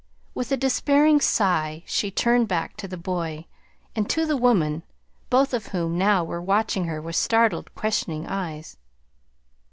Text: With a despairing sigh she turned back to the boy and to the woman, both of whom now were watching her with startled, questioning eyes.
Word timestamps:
With 0.33 0.51
a 0.51 0.57
despairing 0.57 1.21
sigh 1.21 1.83
she 1.85 2.09
turned 2.09 2.47
back 2.47 2.75
to 2.77 2.87
the 2.87 2.97
boy 2.97 3.45
and 3.95 4.09
to 4.09 4.25
the 4.25 4.35
woman, 4.35 4.81
both 5.29 5.53
of 5.53 5.67
whom 5.67 5.95
now 5.95 6.23
were 6.23 6.41
watching 6.41 6.85
her 6.85 6.99
with 6.99 7.15
startled, 7.15 7.69
questioning 7.75 8.25
eyes. 8.25 8.77